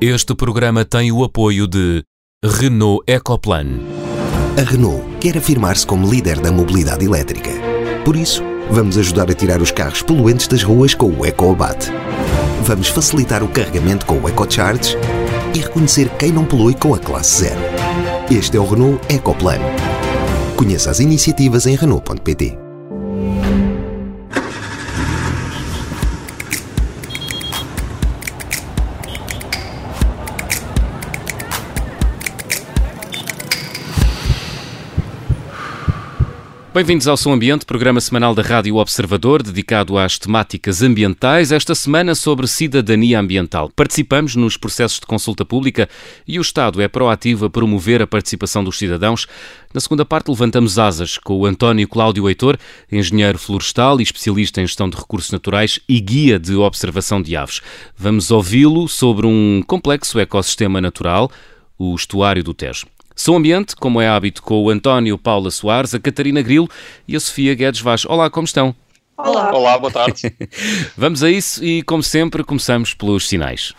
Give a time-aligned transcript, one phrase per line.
[0.00, 2.02] Este programa tem o apoio de
[2.44, 3.66] Renault Ecoplan.
[4.58, 7.50] A Renault quer afirmar-se como líder da mobilidade elétrica.
[8.04, 11.90] Por isso, vamos ajudar a tirar os carros poluentes das ruas com o EcoAbate.
[12.64, 14.96] Vamos facilitar o carregamento com o EcoCharge
[15.54, 17.60] e reconhecer quem não polui com a classe zero.
[18.30, 19.60] Este é o Renault Ecoplan.
[20.56, 22.63] Conheça as iniciativas em Renault.pt.
[36.74, 42.16] Bem-vindos ao Som Ambiente, programa semanal da Rádio Observador, dedicado às temáticas ambientais, esta semana
[42.16, 43.70] sobre cidadania ambiental.
[43.76, 45.88] Participamos nos processos de consulta pública
[46.26, 49.28] e o Estado é proativo a promover a participação dos cidadãos.
[49.72, 52.58] Na segunda parte, levantamos asas com o António Cláudio Heitor,
[52.90, 57.60] engenheiro florestal e especialista em gestão de recursos naturais e guia de observação de aves.
[57.96, 61.30] Vamos ouvi-lo sobre um complexo ecossistema natural,
[61.78, 62.86] o estuário do Tejo.
[63.16, 66.68] Som Ambiente, como é hábito, com o António Paula Soares, a Catarina Grilo
[67.06, 68.04] e a Sofia Guedes Vaz.
[68.04, 68.74] Olá, como estão?
[69.16, 69.52] Olá.
[69.54, 70.34] Olá, boa tarde.
[70.98, 73.72] Vamos a isso e, como sempre, começamos pelos sinais.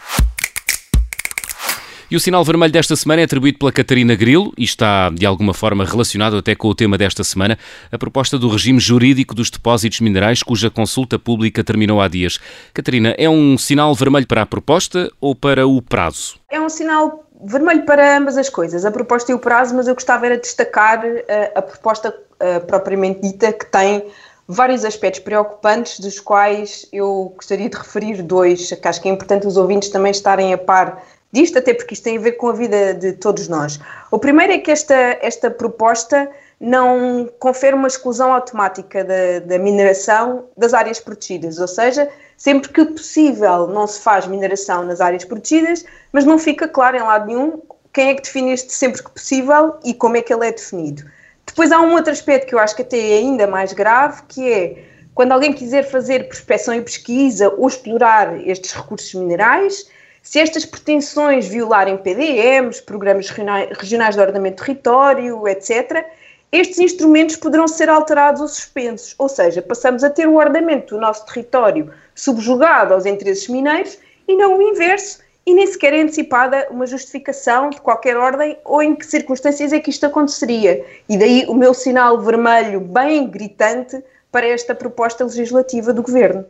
[2.09, 5.53] E o sinal vermelho desta semana é atribuído pela Catarina Grilo e está, de alguma
[5.53, 7.57] forma, relacionado até com o tema desta semana,
[7.91, 12.39] a proposta do regime jurídico dos depósitos minerais, cuja consulta pública terminou há dias.
[12.73, 16.35] Catarina, é um sinal vermelho para a proposta ou para o prazo?
[16.49, 19.93] É um sinal vermelho para ambas as coisas, a proposta e o prazo, mas eu
[19.93, 21.23] gostava era de destacar uh,
[21.55, 24.05] a proposta uh, propriamente dita, que tem
[24.47, 29.47] vários aspectos preocupantes, dos quais eu gostaria de referir dois, que acho que é importante
[29.47, 32.53] os ouvintes também estarem a par disto, até porque isto tem a ver com a
[32.53, 33.79] vida de todos nós.
[34.09, 40.45] O primeiro é que esta, esta proposta não confere uma exclusão automática da, da mineração
[40.55, 45.85] das áreas protegidas, ou seja, Sempre que possível, não se faz mineração nas áreas protegidas,
[46.11, 47.61] mas não fica claro em lado nenhum
[47.93, 51.03] quem é que define este sempre que possível e como é que ele é definido.
[51.45, 54.51] Depois há um outro aspecto que eu acho que até é ainda mais grave, que
[54.51, 59.89] é quando alguém quiser fazer prospecção e pesquisa ou explorar estes recursos minerais,
[60.21, 66.05] se estas pretensões violarem PDMs, programas regionais de ordenamento de território, etc.,
[66.55, 71.01] estes instrumentos poderão ser alterados ou suspensos, ou seja, passamos a ter o ordenamento do
[71.01, 76.67] nosso território subjugado aos interesses mineiros e não o inverso, e nem sequer é antecipada
[76.71, 80.83] uma justificação de qualquer ordem ou em que circunstâncias é que isto aconteceria.
[81.07, 86.45] E daí o meu sinal vermelho bem gritante para esta proposta legislativa do Governo.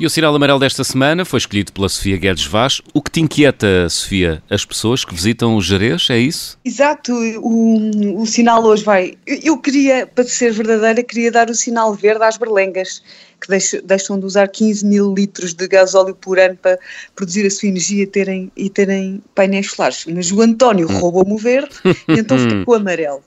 [0.00, 2.80] E o sinal amarelo desta semana foi escolhido pela Sofia Guedes Vaz.
[2.94, 4.42] O que te inquieta, Sofia?
[4.48, 6.58] As pessoas que visitam o Jerez, é isso?
[6.64, 9.18] Exato, o, o sinal hoje vai.
[9.26, 13.02] Eu queria, para ser verdadeira, queria dar o sinal verde às berlengas
[13.40, 16.78] que deixam de usar 15 mil litros de gasóleo por ano para
[17.16, 20.04] produzir a sua energia e terem, e terem painéis solares.
[20.06, 20.98] Mas o António hum.
[20.98, 21.74] roubou-me o verde
[22.08, 23.22] e então fica com o amarelo.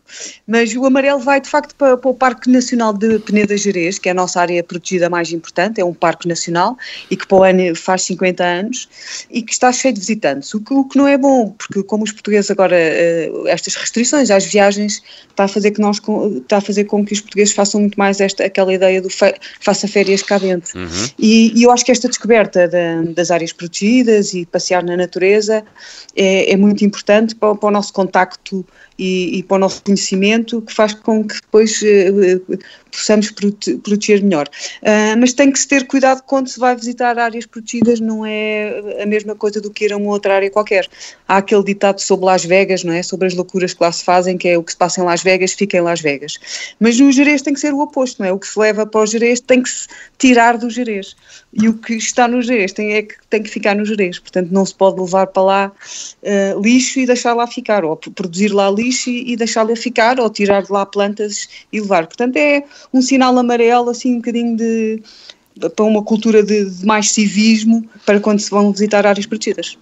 [0.48, 4.08] Mas o amarelo vai de facto para, para o Parque Nacional de Peneda Gerês, que
[4.08, 6.63] é a nossa área protegida mais importante, é um parque nacional
[7.10, 8.90] e que para o ano faz 50 anos
[9.30, 12.04] e que está cheio de visitantes, o que, o que não é bom, porque como
[12.04, 15.98] os portugueses agora, eh, estas restrições às viagens está a fazer que nós,
[16.38, 19.34] está a fazer com que os portugueses façam muito mais esta, aquela ideia do fe,
[19.60, 20.80] faça férias cá dentro.
[20.80, 21.08] Uhum.
[21.18, 22.70] E, e, eu acho que esta descoberta
[23.16, 25.64] das áreas protegidas e passear na natureza
[26.16, 28.66] é, é muito importante para, para, o nosso contacto
[29.04, 32.58] e, e, para o nosso conhecimento, que faz com que depois uh,
[32.90, 34.48] possamos prote proteger melhor.
[34.82, 39.02] Uh, mas tem que se ter cuidado quando se vai visitar áreas protegidas, não é
[39.02, 40.88] a mesma coisa do que ir a uma outra área qualquer.
[41.28, 43.04] Há aquele ditado sobre Las Vegas, não é?
[43.04, 45.22] Sobre as loucuras que lá se fazem, que é o que se passa em Las
[45.22, 46.40] Vegas, fica em Las Vegas.
[46.80, 48.32] Mas no Jerez tem que ser o oposto, não é?
[48.32, 49.88] O que se leva para o Jerez tem que se
[50.18, 51.16] tirar do Jerez.
[51.54, 54.18] E o que está no Jerez tem, é que, tem que ficar no Jerez.
[54.20, 55.72] Portanto, não se pode levar para lá
[56.24, 60.20] uh, lixo e deixar lá ficar, ou produzir lá lixo e, e deixar lá ficar,
[60.20, 62.06] ou tirar de lá plantas e levar.
[62.08, 65.02] Portanto, é um sinal amarelo, assim, um bocadinho de
[65.76, 69.78] para uma cultura de, de mais civismo para quando se vão visitar áreas protegidas.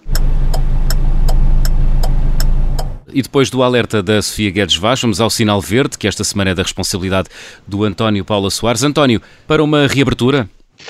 [3.14, 6.50] E depois do alerta da Sofia Guedes Vaz, vamos ao sinal verde, que esta semana
[6.50, 7.28] é da responsabilidade
[7.66, 8.82] do António Paula Soares.
[8.82, 10.48] António, para uma reabertura?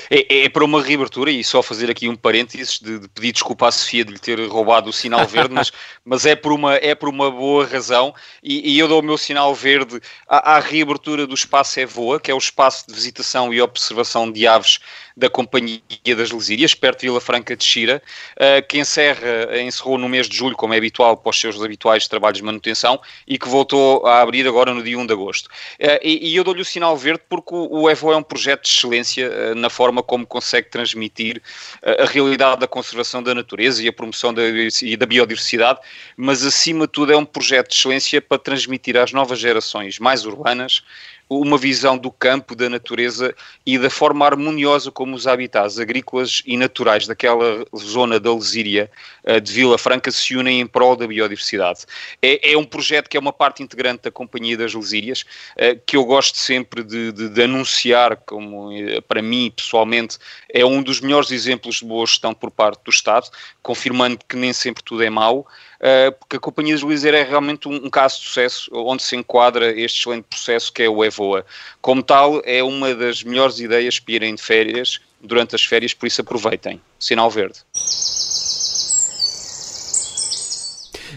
[0.09, 3.67] É, é, para uma reabertura e só fazer aqui um parênteses de, de, pedir desculpa
[3.67, 5.71] à Sofia de lhe ter roubado o sinal verde, mas,
[6.03, 8.13] mas é, por uma, é por uma boa razão.
[8.43, 12.31] E, e eu dou o meu sinal verde à, à, reabertura do espaço Evoa, que
[12.31, 14.79] é o espaço de visitação e observação de aves
[15.15, 15.81] da Companhia
[16.15, 18.01] das Lesírias, perto de Vila Franca de Xira,
[18.35, 22.07] uh, que encerra, encerrou no mês de julho, como é habitual, para os seus habituais
[22.07, 25.47] trabalhos de manutenção, e que voltou a abrir agora no dia 1 de agosto.
[25.79, 28.69] Uh, e, e, eu dou-lhe o sinal verde porque o, EVO é um projeto de
[28.69, 31.41] excelência na forma como consegue transmitir
[31.81, 34.41] a realidade da conservação da natureza e a promoção da,
[34.81, 35.79] e da biodiversidade,
[36.17, 40.25] mas acima de tudo é um projeto de excelência para transmitir às novas gerações mais
[40.25, 40.83] urbanas
[41.29, 43.33] uma visão do campo, da natureza
[43.65, 48.89] e da forma harmoniosa como os habitats agrícolas e naturais daquela zona da Lesíria
[49.23, 51.85] eh, de Vila Franca se unem em prol da biodiversidade.
[52.21, 55.25] É, é um projeto que é uma parte integrante da Companhia das Lesírias,
[55.55, 60.17] eh, que eu gosto sempre de, de, de anunciar, como eh, para mim pessoalmente
[60.49, 63.29] é um dos melhores exemplos de boa gestão por parte do Estado,
[63.61, 65.47] confirmando que nem sempre tudo é mau.
[65.85, 69.17] Eh, porque a Companhia de Luizer é realmente um, um, caso de sucesso onde se
[69.17, 71.45] enquadra este excelente processo que é o EVOA.
[71.81, 76.07] Como tal, é uma das melhores ideias para irem de férias durante as férias, por
[76.07, 76.81] isso aproveitem.
[76.97, 77.59] Sinal verde.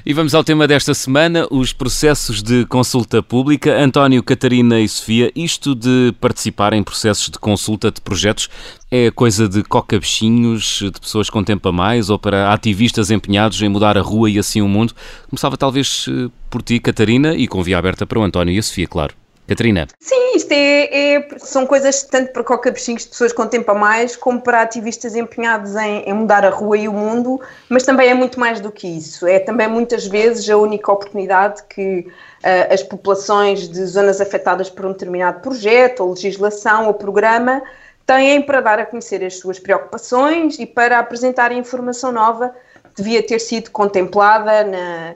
[0.08, 3.76] E vamos ao tema desta semana, os processos de consulta pública.
[3.76, 8.48] António, Catarina e Sofia, isto de participar em processos de consulta de projetos
[8.88, 13.68] é coisa de coca-bichinhos, de pessoas com tempo a mais ou para ativistas empenhados em
[13.68, 14.94] mudar a rua e assim o mundo?
[15.28, 18.62] Começava talvez eh, por ti, Catarina, e com via aberta para o António e a
[18.62, 19.25] Sofia, claro.
[19.46, 19.86] Catarina.
[20.00, 24.16] Sim, isto é, é, são coisas tanto para coca-bichinhos de pessoas com tempo a mais,
[24.16, 28.14] como para ativistas empenhados em, em, mudar a rua e o mundo, mas também é
[28.14, 29.26] muito mais do que isso.
[29.26, 34.84] É também muitas vezes a única oportunidade que uh, as populações de zonas afetadas por
[34.84, 37.62] um determinado projeto, ou legislação, ou programa
[38.04, 42.54] têm para dar a conhecer as suas preocupações e para apresentar informação nova
[42.94, 45.14] que devia ter sido contemplada na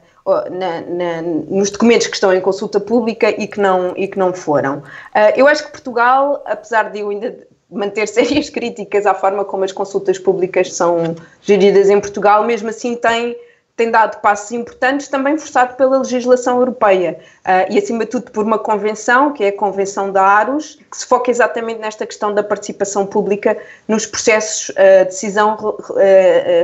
[0.51, 4.33] na, na, nos documentos que estão em consulta pública e que não, e que não
[4.33, 4.79] foram.
[4.79, 7.37] Uh, eu acho que Portugal, apesar de eu ainda
[7.71, 12.97] manter sérias críticas à forma como as consultas públicas são geridas em Portugal, mesmo assim
[12.97, 13.37] tem
[13.81, 18.45] tem dado passos importantes, também forçado pela legislação europeia uh, e, acima de tudo, por
[18.45, 22.43] uma convenção, que é a Convenção da Aros, que se foca exatamente nesta questão da
[22.43, 23.57] participação pública
[23.89, 25.95] nos processos uh, de decisão uh,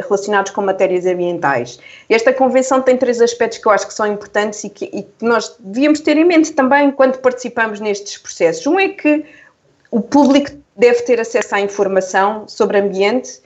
[0.06, 1.78] relacionados com matérias ambientais.
[2.06, 5.24] Esta convenção tem três aspectos que eu acho que são importantes e que, e que
[5.24, 8.66] nós devíamos ter em mente também quando participamos nestes processos.
[8.66, 9.24] Um é que
[9.90, 13.40] o público deve ter acesso à informação sobre ambiente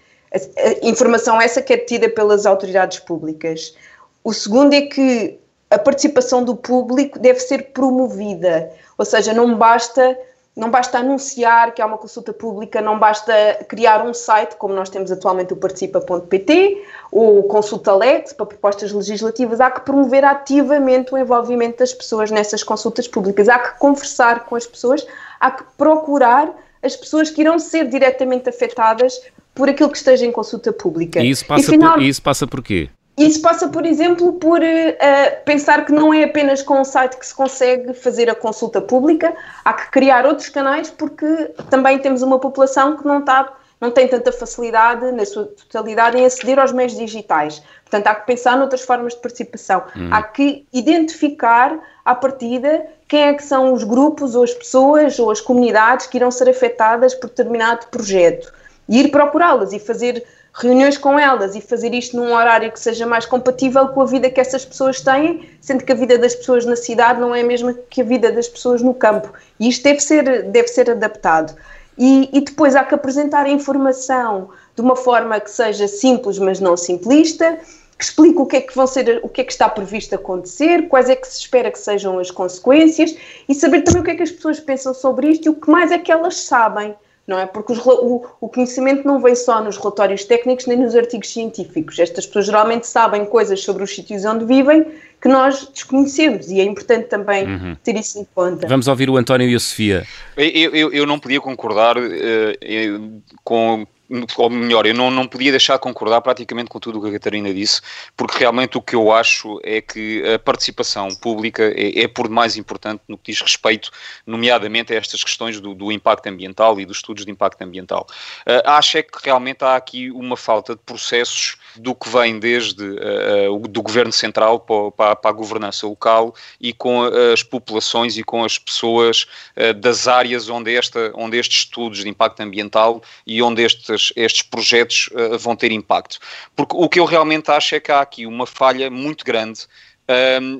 [0.83, 3.75] informação essa que é detida pelas autoridades públicas.
[4.23, 5.39] O segundo é que
[5.71, 10.17] a participação do público deve ser promovida, ou seja, não basta
[10.57, 13.33] não basta anunciar que há uma consulta pública, não basta
[13.69, 19.61] criar um site, como nós temos atualmente o participa.pt ou Consulta Lex para propostas legislativas,
[19.61, 24.57] há que promover ativamente o envolvimento das pessoas nessas consultas públicas, há que conversar com
[24.57, 25.07] as pessoas,
[25.39, 29.21] há que procurar as pessoas que irão ser diretamente afetadas
[29.61, 31.21] por aquilo que esteja em consulta pública.
[31.21, 32.89] E isso passa, e, final, por, isso passa por quê?
[33.19, 37.27] Isso passa, por exemplo, por uh, pensar que não é apenas com o site que
[37.27, 41.27] se consegue fazer a consulta pública, há que criar outros canais porque
[41.69, 46.27] também temos uma população que não está não tem tanta facilidade, na sua totalidade, em
[46.27, 47.63] aceder aos meios digitais.
[47.83, 49.85] Portanto, há que pensar noutras formas de participação.
[49.97, 50.11] Hum.
[50.13, 55.31] Há que identificar, à partida, quem é que são os grupos, ou as pessoas, ou
[55.31, 58.60] as comunidades que irão ser afetadas por determinado projeto
[58.91, 63.07] e ir procurá-las e fazer reuniões com elas e fazer isto num horário que seja
[63.07, 66.67] mais compatível com a vida que essas pessoas têm, sendo que a vida das pessoas
[66.67, 69.33] na cidade não é a mesma que a vida das pessoas no campo.
[69.61, 71.55] E isto deve ser, deve ser adaptado.
[71.97, 76.59] E, e depois há que apresentar a informação de uma forma que seja simples, mas
[76.59, 77.59] não simplista,
[77.97, 80.89] que explique o que é que vão ser, o que é que está previsto acontecer,
[80.89, 83.15] quais é que se espera que sejam as consequências
[83.49, 85.71] e saber também o que é que as pessoas pensam sobre isto e o que
[85.71, 86.97] mais é que elas sabem
[87.31, 87.47] não é?
[87.47, 91.97] Porque os, o, o, conhecimento não vem só nos relatórios técnicos nem nos artigos científicos.
[91.97, 94.85] Estas pessoas geralmente sabem coisas sobre os sítios onde vivem
[95.23, 97.77] que nós desconhecemos e é importante também uhum.
[97.85, 98.67] ter isso em conta.
[98.67, 100.05] Vamos ouvir o António e a Sofia.
[100.37, 103.87] Eu, eu, eu não podia concordar uh, com
[104.37, 107.13] ou melhor, eu não, não podia deixar de concordar praticamente com tudo o que a
[107.13, 107.81] Catarina disse,
[108.17, 112.57] porque realmente o que eu acho é que a participação pública é, é por demais
[112.57, 113.91] importante no que diz respeito,
[114.27, 118.07] nomeadamente a estas questões do, do impacto ambiental e dos estudos de impacto ambiental.
[118.47, 122.83] Uh, acho é que realmente há aqui uma falta de processos do que vem desde
[122.83, 128.45] uh, do governo central para, para, a governança local e com as populações e com
[128.45, 129.27] as pessoas
[129.57, 134.43] uh, das áreas onde, esta, onde estes estudos de impacto ambiental e onde estes, estes
[134.43, 136.19] projetos uh, vão ter impacto.
[136.57, 139.67] Porque o que eu realmente acho é que há aqui uma falha muito grande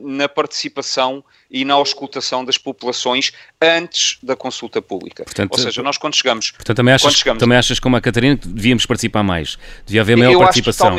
[0.03, 5.25] na participação e na auscultação das populações antes da consulta pública.
[5.25, 6.53] Portanto, Ou seja, nós quando chegamos...
[6.53, 9.59] Portanto, também achas, chegamos, também achas como a Catarina que devíamos participar mais?
[9.85, 10.97] Devia haver maior participação?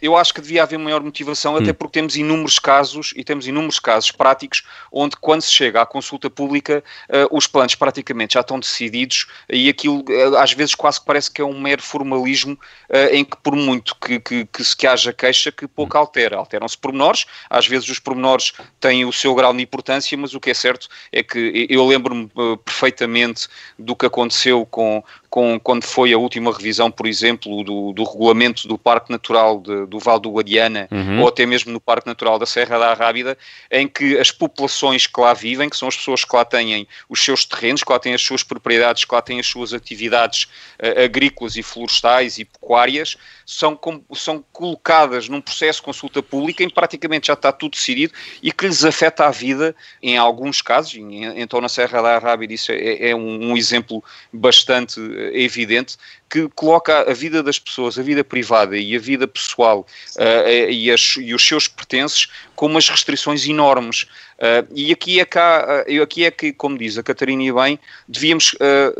[0.00, 1.74] Eu acho que devia haver maior motivação, até hum.
[1.74, 6.30] porque temos inúmeros casos e temos inúmeros casos práticos onde, quando se chega à consulta
[6.30, 11.06] pública, uh, os planos praticamente já estão decididos e aquilo uh, às vezes quase que
[11.06, 14.76] parece que é um mero formalismo uh, em que, por muito que, que, que, se
[14.76, 16.00] que haja queixa, que pouco hum.
[16.00, 16.36] altera.
[16.36, 20.50] Alteram-se pormenores, às vezes os pormenores têm o seu grau de importância, mas o que
[20.50, 22.30] é certo é que eu lembro-me
[22.64, 28.02] perfeitamente do que aconteceu com, com, quando foi a última revisão, por exemplo, do, do
[28.02, 31.20] regulamento do Parque Natural de, do Val do Guadiana, uhum.
[31.20, 33.38] ou até mesmo no Parque Natural da Serra da Arrábida,
[33.70, 37.24] em que as populações que lá vivem, que são as pessoas que lá têm os
[37.24, 40.48] seus terrenos, que lá têm as suas propriedades, que lá têm as suas atividades
[40.82, 46.64] uh, agrícolas e florestais e pecuárias, são, com, são colocadas num processo de consulta pública
[46.64, 50.60] em que praticamente já está tudo decidido e que lhes afeta a vida em alguns
[50.60, 50.94] casos,
[51.36, 55.00] então na Serra da Arrábida isso é, é um, um exemplo bastante
[55.32, 55.96] é evidente
[56.28, 59.86] que coloca a vida das pessoas, a vida privada e a vida pessoal
[60.16, 64.04] uh, e, as, e, os seus pertences com umas restrições enormes.
[64.38, 67.78] Uh, e aqui é, cá, uh, aqui é que, como diz a Catarina e bem,
[68.08, 68.54] devíamos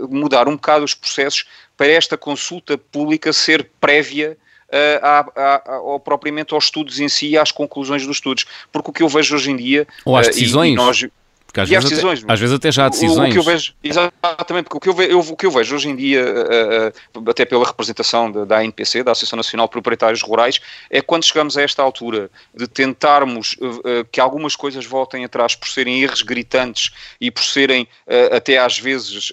[0.09, 1.45] mudar um bocado os processos
[1.77, 4.37] para esta consulta pública ser prévia
[4.71, 8.47] uh, ou propriamente aos estudos em si e às conclusões dos estudos.
[8.73, 9.87] Porque o que eu vejo hoje em dia.
[10.05, 10.71] Ou às decisões.
[10.71, 11.07] E, e nós,
[11.51, 13.29] porque às, vezes, decisões, até, às vezes até já há decisões.
[13.29, 15.89] O, que eu vejo, exatamente, porque o que eu, vejo, o que eu vejo hoje
[15.89, 20.23] em dia, uh, uh, até pela representação da, da ANPC, da Associação Nacional de Proprietários
[20.23, 25.57] Rurais, é quando chegamos a esta altura de tentarmos uh, que algumas coisas voltem atrás
[25.57, 27.89] por serem erros gritantes e por serem
[28.33, 29.33] até às vezes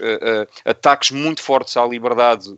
[0.65, 2.49] ataques muito fortes à liberdade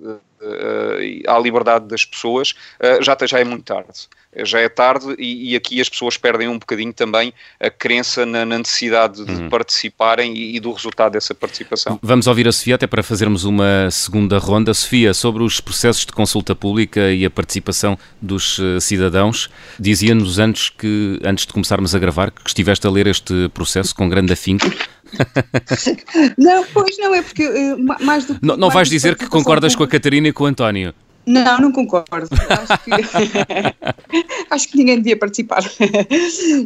[1.27, 2.53] à liberdade das pessoas,
[3.01, 6.59] já, já é muito tarde já é tarde e, e, aqui as pessoas perdem um
[6.59, 9.49] bocadinho também a crença na, na necessidade de uhum.
[9.49, 11.99] participarem e, e, do resultado dessa participação.
[12.01, 14.73] Vamos ouvir a Sofia até para fazermos uma segunda ronda.
[14.73, 20.69] Sofia, sobre os processos de consulta pública e a participação dos uh, cidadãos, dizia-nos antes
[20.69, 24.69] que antes de começarmos a gravar que estiveste a ler este processo com grande afinco.
[26.37, 28.45] não, pois não, é porque uh, mais do que.
[28.45, 30.93] Não, não vais dizer que concordas com a Catarina e com o António.
[31.25, 32.27] Não, não concordo.
[32.49, 32.91] Acho que,
[34.49, 35.63] acho que ninguém devia participar.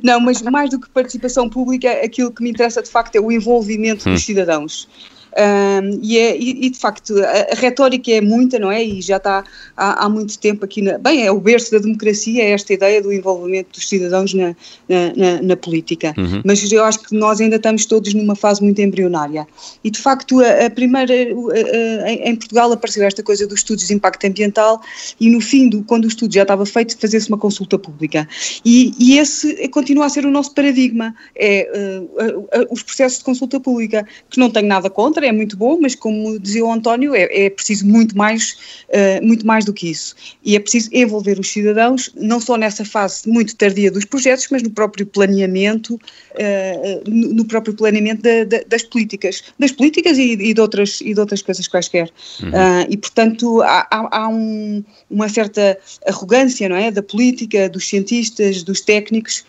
[0.02, 3.32] Não, mas mais do que participação pública, aquilo que me interessa de facto é o
[3.32, 4.14] envolvimento hum.
[4.14, 4.88] dos cidadãos.
[5.36, 8.84] Um, e, é, e, e, de facto a, a, retórica é muita, não é?
[8.84, 9.44] E já está
[9.76, 13.02] há, há muito tempo aqui, na, bem, é o berço da democracia, é esta ideia
[13.02, 14.56] do envolvimento dos cidadãos na,
[14.88, 16.14] na, na, política.
[16.18, 16.44] Uhum.
[16.46, 19.48] Mas eu acho que nós ainda estamos todos numa fase muito embrionária.
[19.84, 23.94] E de facto, a, a primeira, a, em Portugal apareceu esta coisa dos estudos de
[23.94, 24.82] impacto ambiental
[25.20, 28.28] e no fim, do, quando o estudo já estava feito, fazer-se uma consulta pública.
[28.64, 31.68] E, e, esse continua a ser o nosso paradigma, é
[32.00, 35.96] uh, os processos de consulta pública, que não tenho nada contra é muito bom, mas
[35.96, 38.58] como dizia o António, é, é preciso muito mais,
[38.90, 40.16] uh, muito mais do que isso.
[40.44, 44.64] E é preciso envolver os cidadãos, não só nessa fase muito tardia dos projetos, mas
[44.64, 50.34] no próprio planeamento, uh, no, no, próprio planeamento da, da, das políticas, das políticas e,
[50.34, 52.10] e, de, outras, e de outras coisas quaisquer.
[52.42, 52.50] Uhum.
[52.50, 55.78] Uh, e, portanto, há, há, há um, uma certa
[56.08, 59.44] arrogância, não é, da política, dos cientistas, dos técnicos,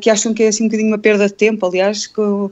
[0.00, 2.50] que acham que é assim um bocadinho uma perda de tempo, aliás, com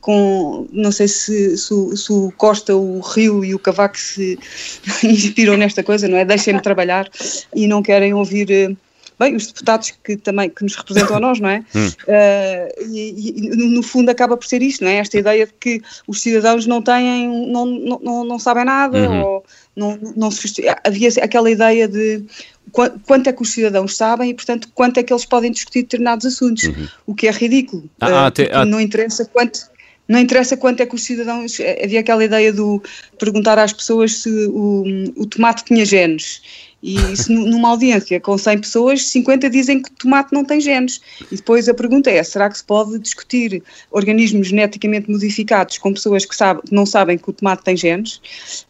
[0.00, 4.38] com, não sei se, se, se, o Costa, o Rio e o Cavaco se
[5.04, 6.24] inspiram nesta coisa, não é?
[6.24, 7.08] Deixem-me trabalhar
[7.54, 8.74] e não querem ouvir, eh,
[9.18, 11.64] bem, os deputados que também, que nos representam a nós, não é?
[11.74, 11.86] Hum.
[11.86, 14.96] Uh, e, e, no fundo acaba por ser isto, não é?
[14.96, 19.22] Esta ideia de que os cidadãos não têm, não, não, não sabem nada uhum.
[19.22, 19.44] ou
[19.80, 22.22] não, não se, havia aquela ideia de
[22.70, 26.26] quanto é que os cidadãos sabem e, portanto, quanto é que eles podem discutir determinados
[26.26, 26.88] assuntos, uhum.
[27.06, 27.88] o que é ridículo.
[28.00, 29.70] Ah, uh, ah, não interessa quanto.
[30.06, 31.58] Não interessa quanto é que os cidadãos.
[31.60, 32.82] Eh, havia aquela ideia do
[33.18, 34.84] perguntar às pessoas se o,
[35.16, 36.42] o tomate tinha genes.
[36.82, 41.00] E isso numa audiência com 100 pessoas, 50 dizem que tomate não tem genes.
[41.30, 46.24] E depois a pergunta é: será que se pode discutir organismos geneticamente modificados com pessoas
[46.24, 48.16] que, sabe, não sabem que o tomate tem genes?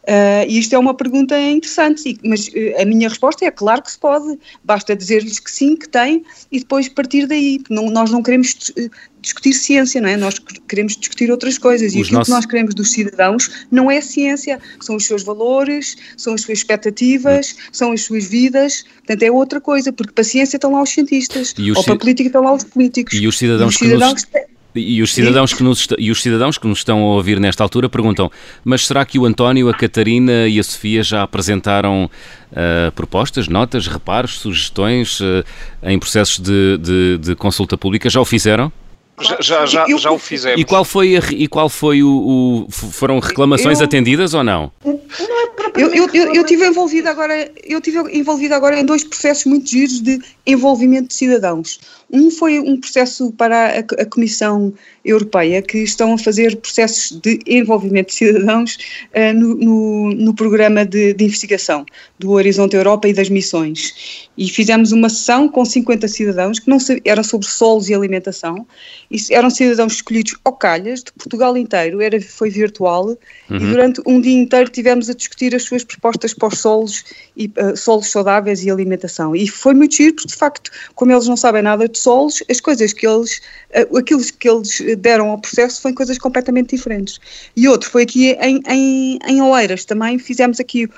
[0.03, 3.91] Uh, e isto é uma pergunta interessante, mas uh, a minha resposta é: claro que
[3.91, 7.61] se pode, basta dizer-lhes que sim, que tem, e depois partir daí.
[7.69, 8.71] Não, nós não queremos
[9.21, 10.17] discutir ciência, não é?
[10.17, 11.93] Nós queremos discutir outras coisas.
[11.93, 12.27] E aquilo nossos...
[12.27, 16.59] que nós queremos dos cidadãos não é ciência, são os seus valores, são as suas
[16.59, 18.83] expectativas, são as suas vidas.
[18.97, 21.85] Portanto, é outra coisa, porque para a ciência estão lá os cientistas, ou ci...
[21.85, 23.13] para a política estão lá os políticos.
[23.13, 24.51] E os cidadãos, e os cidadãos que, nos...
[24.73, 27.89] E os, cidadãos que nos, e os cidadãos que nos estão a ouvir nesta altura
[27.89, 28.31] perguntam:
[28.63, 33.87] mas será que o António, a Catarina e a Sofia já apresentaram uh, propostas, notas,
[33.87, 35.43] reparos, sugestões uh,
[35.83, 38.09] em processos de, de, de, consulta pública?
[38.09, 38.71] Já o fizeram?
[39.19, 40.59] Já, já, já, eu, já o fizemos.
[40.59, 44.71] E qual foi, a, e qual foi o, o Foram reclamações eu, atendidas ou não?
[44.83, 49.03] Não é eu, eu, eu, eu tive envolvida agora, eu tive envolvida agora em dois
[49.03, 51.79] processos muito giros de envolvimento de cidadãos.
[52.11, 58.09] Um foi um processo para a, Comissão Europeia, que estão a fazer processos de envolvimento
[58.09, 58.77] de cidadãos
[59.15, 61.85] uh, no, no, no, programa de, de, investigação
[62.19, 64.29] do Horizonte Europa e das missões.
[64.37, 68.65] E fizemos uma sessão com 50 cidadãos, que não eram sobre solos e alimentação,
[69.09, 73.17] e eram cidadãos escolhidos ao calhas, de Portugal inteiro, era, foi virtual, uhum.
[73.49, 77.03] e durante um dia inteiro tivemos a discutir as suas propostas para os solos,
[77.35, 79.35] e, uh, solos saudáveis e alimentação.
[79.35, 82.59] E foi muito giro, porque de facto, como eles não sabem nada de solos, as
[82.59, 83.41] coisas que eles,
[83.75, 87.19] uh, aquilo que eles deram ao processo foram coisas completamente diferentes.
[87.55, 90.89] E outro foi aqui em, em, em Oeiras, também fizemos aqui,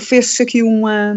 [0.00, 1.16] fez-se aqui uma,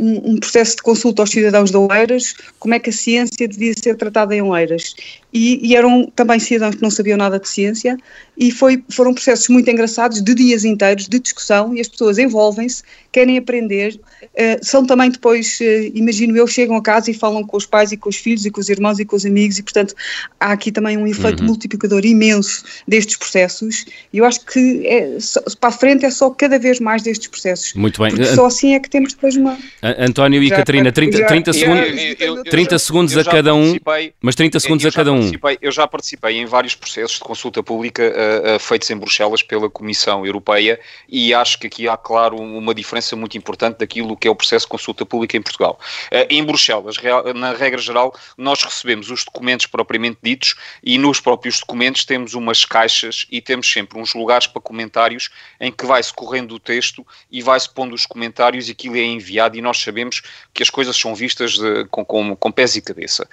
[0.00, 3.74] um, um, processo de consulta aos cidadãos de Oeiras, como é que a ciência devia
[3.74, 4.94] ser tratada em Oeiras.
[5.32, 7.96] E, e, eram também cidadãos que não sabiam nada de ciência,
[8.36, 12.82] e foi, foram processos muito engraçados, de dias inteiros, de discussão, e as pessoas envolvem-se,
[13.12, 17.56] querem aprender, uh, são também depois, uh, imagino eu, chegam a casa e falam com
[17.56, 19.62] os pais e com os filhos e com os irmãos e com os amigos, e
[19.62, 19.94] portanto
[20.40, 21.46] há aqui também um efeito uhum.
[21.46, 25.18] multiplicador imenso destes processos, e eu acho que é,
[25.60, 27.74] para a frente é só cada vez mais destes processos.
[27.74, 28.10] Muito bem.
[28.10, 29.56] Porque só assim é que temos depois uma...
[29.98, 33.76] António e já, Catarina, 30, 30 segundos, eu, eu, 30 segundos a cada um,
[34.20, 35.30] mas 30 segundos a cada um.
[35.60, 39.68] Eu já participei em vários processos de consulta pública uh, uh, feitos em Bruxelas pela
[39.70, 44.30] Comissão Europeia e acho que aqui há, claro, uma diferença muito importante daquilo que é
[44.30, 45.78] o processo de consulta pública em Portugal.
[46.12, 46.96] Uh, em Bruxelas,
[47.34, 52.64] na regra geral, nós recebemos os documentos propriamente ditos e nos próprios documentos temos umas
[52.64, 55.30] caixas e temos sempre uns lugares para comentários
[55.60, 59.56] em que vai-se correndo o texto e vai-se pondo os comentários e aquilo é enviado
[59.56, 60.22] e nós sabemos
[60.52, 63.28] que as coisas são vistas de, com, com, com pés e cabeça.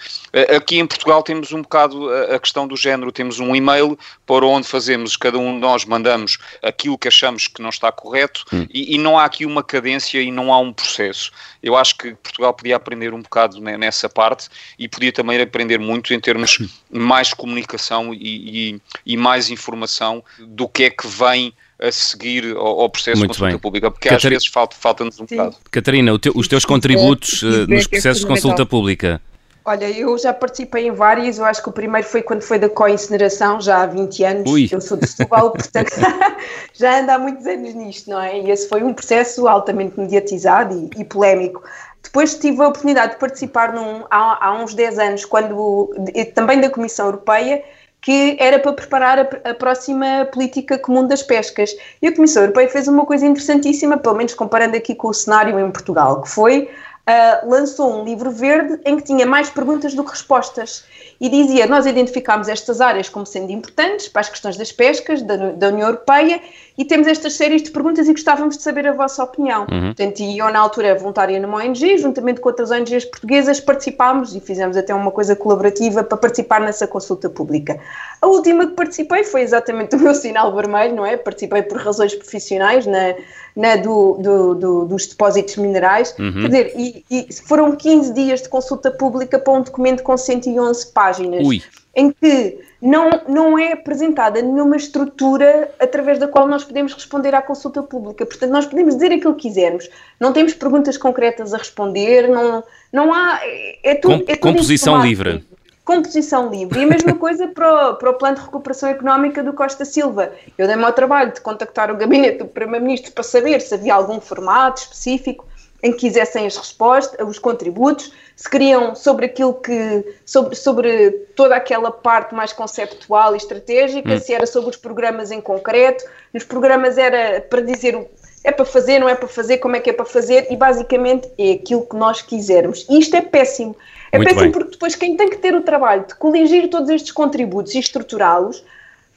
[0.55, 4.67] Aqui em Portugal temos um bocado a questão do género, temos um e-mail para onde
[4.67, 8.65] fazemos, cada um de nós mandamos aquilo que achamos que não está correto hum.
[8.69, 11.31] e, e, não há aqui uma cadência e não há um processo.
[11.61, 16.13] Eu acho que Portugal podia aprender um bocado nessa parte e podia também aprender muito
[16.13, 21.91] em termos mais comunicação e, e, e mais informação do que é que vem a
[21.91, 23.59] seguir ao, ao processo Muito de consulta bem.
[23.59, 24.17] pública, porque Catar...
[24.17, 25.37] às vezes falta-nos um Sim.
[25.37, 25.55] bocado.
[25.71, 29.21] Catarina, te, os teus contributos uh, nos processos de consulta pública.
[29.63, 32.69] Olha, eu já participei em vários, eu acho que o primeiro foi quando foi da
[32.69, 34.69] co-incineração, já há 20 anos, Ui.
[34.71, 35.91] eu sou de Setúbal, portanto
[36.73, 38.39] já ando há muitos anos nisto, não é?
[38.39, 41.61] E esse foi um processo altamente mediatizado e, e polémico.
[42.01, 45.93] Depois tive a oportunidade de participar num, há, há uns 10 anos, quando
[46.33, 47.61] também da Comissão Europeia,
[48.07, 51.75] que era para preparar a, a, próxima política comum das pescas.
[52.01, 55.59] E a Comissão Europeia fez uma coisa interessantíssima, pelo menos comparando aqui com o cenário
[55.59, 56.69] em Portugal, que foi
[57.07, 60.83] uh, lançou um livro verde em que tinha mais perguntas do que respostas
[61.19, 65.35] e dizia: Nós identificámos estas áreas como sendo importantes para as questões das pescas da,
[65.51, 66.41] da União Europeia
[66.77, 69.61] e temos estas séries de perguntas e gostávamos de saber a vossa opinião.
[69.61, 69.93] Uhum.
[69.95, 74.39] Portanto, e eu, na altura, voluntária numa ONG, juntamente com outras ONGs portuguesas, participámos e
[74.39, 77.79] fizemos até uma coisa colaborativa para participar nessa consulta pública.
[78.21, 81.17] A última que participei foi exatamente o meu sinal vermelho, não é?
[81.17, 83.15] Participei por razões profissionais na,
[83.57, 86.15] na do, do, do, dos depósitos minerais.
[86.19, 86.41] Uhum.
[86.41, 90.93] Quer dizer, e, e, foram 15 dias de consulta pública para um documento com 111
[90.93, 91.45] páginas.
[91.45, 91.63] Ui.
[91.95, 97.41] Em que não, não é apresentada nenhuma estrutura através da qual nós podemos responder à
[97.41, 98.23] consulta pública.
[98.27, 99.89] Portanto, nós podemos dizer aquilo que quisermos.
[100.19, 103.39] Não temos perguntas concretas a responder, não, não há.
[103.83, 105.43] É tudo, Com, é tudo composição livre.
[105.87, 106.81] Composição livre.
[106.81, 110.33] E a mesma coisa para o, para o Plano de Recuperação Económica do Costa Silva.
[110.57, 114.19] Eu dei-me ao trabalho de contactar o gabinete do Primeiro-Ministro para saber se havia algum
[114.19, 115.47] formato específico
[115.81, 121.55] em que quisessem as respostas, os contributos, se queriam sobre aquilo que, sobre, sobre toda
[121.55, 124.19] aquela parte mais conceptual e estratégica, hum.
[124.19, 127.95] se era sobre os programas em concreto, nos programas era para dizer
[128.43, 131.29] é para fazer, não é para fazer, como é que é para fazer, e basicamente
[131.37, 132.85] é aquilo que nós quisermos.
[132.89, 133.75] E isto é péssimo.
[134.11, 134.51] É Muito péssimo bem.
[134.51, 138.63] porque depois quem tem que ter o trabalho de coligir todos estes contributos e estruturá-los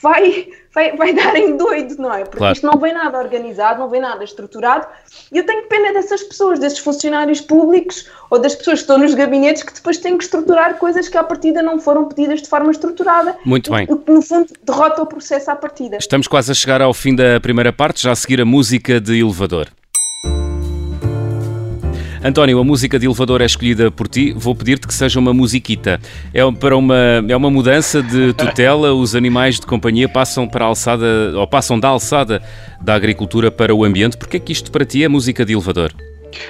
[0.03, 2.25] vai, vai, vai dar em doido, não é?
[2.25, 2.55] Porque claro.
[2.55, 4.87] isto não vem nada organizado, não vem nada estruturado.
[5.31, 9.15] E eu tenho pena dessas pessoas, desses funcionários públicos ou das pessoas que estão nos
[9.15, 12.71] gabinetes que depois têm que estruturar coisas que à partida não foram pedidas de forma
[12.71, 13.37] estruturada.
[13.45, 13.87] Muito bem.
[13.89, 15.99] O que, no fundo, derrota o processo à partida.
[15.99, 19.21] Estamos quase a chegar ao fim da primeira parte, já a seguir a música de
[19.21, 19.69] elevador.
[22.23, 24.33] António, a música de elevador é escolhida por ti.
[24.37, 25.99] Vou pedir-te que seja uma musiquita.
[26.35, 28.93] É para uma é uma mudança de tutela.
[28.93, 32.43] Os animais de companhia passam para a alçada ou passam da alçada
[32.79, 34.19] da agricultura para o ambiente.
[34.19, 35.95] Porque é que isto para ti é música de elevador?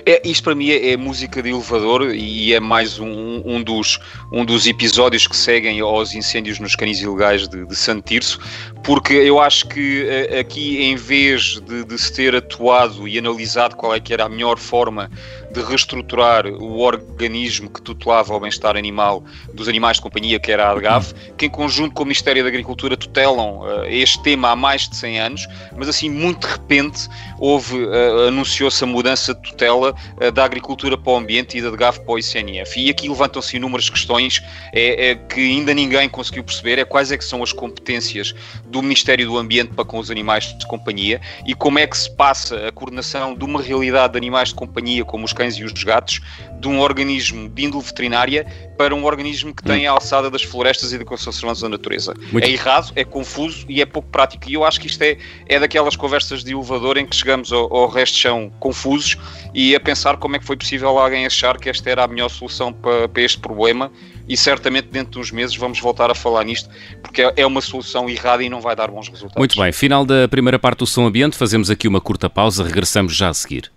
[0.05, 3.99] É, isto para mim é, é, música de elevador e é mais um, um, dos,
[4.33, 8.39] um dos episódios que seguem aos incêndios nos canis ilegais de, de Santo Tirso,
[8.83, 13.77] porque eu acho que eh, aqui, em vez de, de se ter atuado e analisado
[13.77, 15.11] qual é que era a melhor forma
[15.51, 20.67] de reestruturar o organismo que tutelava o bem-estar animal dos animais de companhia, que era
[20.67, 24.57] a ADGAV, que em conjunto com o Ministério da Agricultura tutelam uh, este tema há
[24.57, 27.09] mais de 100 anos, mas assim, muito de repente,
[27.39, 31.69] houve, uh, anunciou-se a mudança de tutela uh, da agricultura para o ambiente e da
[31.69, 32.79] ADGAV para o ICNF.
[32.81, 37.19] E aqui levantam-se inúmeras questões é, é, que ainda ninguém conseguiu perceber, é quais é
[37.19, 38.35] que são as competências
[38.67, 42.11] do Ministério do Ambiente para com os animais de companhia e como é que se
[42.15, 45.73] passa a coordenação de uma realidade de animais de companhia, como os cães e os
[45.73, 46.21] gatos,
[46.61, 50.93] de um organismo de índole veterinária para um organismo que tem a alçada das florestas
[50.93, 52.15] e da conservação da natureza.
[52.31, 52.45] Muito.
[52.45, 54.49] É errado, é confuso e é pouco prático.
[54.49, 55.17] E eu acho que isto é,
[55.49, 59.17] é daquelas conversas de elevador em que chegamos ao, ao resto chão confusos
[59.55, 62.29] e a pensar como é que foi possível alguém achar que esta era a melhor
[62.29, 63.91] solução para, para este problema
[64.29, 66.69] e certamente dentro de uns meses vamos voltar a falar nisto,
[67.03, 69.39] porque é, é uma solução errada e não vai dar bons resultados.
[69.39, 73.15] Muito bem, final da primeira parte do Som Ambiente, fazemos aqui uma curta pausa, regressamos
[73.15, 73.71] já a seguir.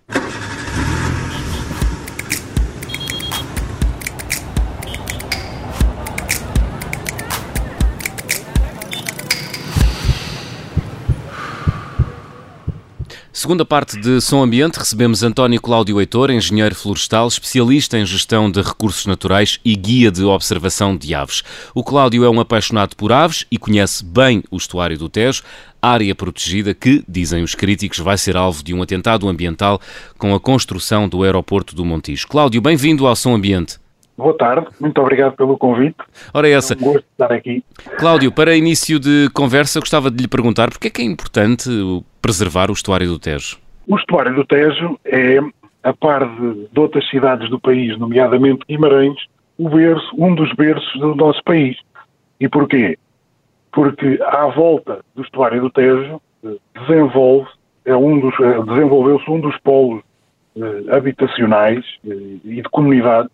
[13.44, 18.62] Segunda parte de Som Ambiente, recebemos António Cláudio Heitor, engenheiro florestal, especialista em gestão de
[18.62, 21.44] recursos naturais e guia de observação de aves.
[21.76, 25.44] O Cláudio é um apaixonado por aves e conhece bem o estuário do Tejo,
[25.82, 29.78] área protegida que, dizem os críticos, vai ser alvo de um atentado ambiental
[30.18, 32.26] com a construção do aeroporto do Montijo.
[32.30, 33.83] Cláudio, bem-vindo ao Som Ambiente.
[34.16, 35.98] Boa tarde, muito obrigado pelo convite.
[36.34, 36.74] Ora, essa.
[36.74, 37.64] É um gosto de estar aqui.
[37.98, 41.70] Cláudio, para início de conversa, gostava de lhe perguntar porque é que é importante
[42.22, 43.58] preservar o estuário do Tejo?
[43.88, 45.40] O estuário do Tejo é,
[45.82, 49.18] a par de, de outras cidades do país, nomeadamente Guimarães,
[49.58, 51.76] o berço, um dos berços do nosso país.
[52.40, 52.98] E porquê?
[53.72, 56.22] Porque à volta do estuário do Tejo
[56.76, 57.50] desenvolve,
[57.86, 60.04] é um dos, é, desenvolveu-se um dos polos
[60.56, 63.30] eh, habitacionais eh, e de comunidade